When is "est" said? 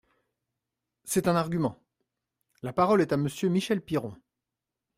3.01-3.13